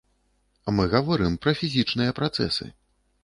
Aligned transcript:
Мы 0.77 0.85
гаворым 0.93 1.37
пра 1.45 1.53
фізічныя 1.61 2.15
працэсы. 2.21 2.69